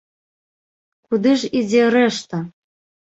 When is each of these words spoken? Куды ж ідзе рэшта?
Куды 1.07 1.35
ж 1.43 1.53
ідзе 1.63 1.83
рэшта? 1.97 2.41